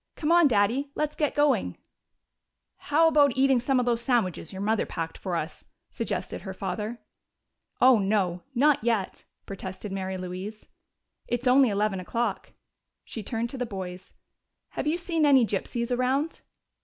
[0.15, 0.89] "Come on, Daddy!
[0.95, 1.77] Let's get going!"
[2.77, 6.97] "How about eating some of those sandwiches your mother packed for us?" suggested her father.
[7.79, 10.65] "Oh, no not yet!" protested Mary Louise.
[11.27, 12.53] "It's only eleven o'clock."
[13.05, 14.11] She turned to the boys.
[14.69, 16.41] "Have you seen any gypsies around?"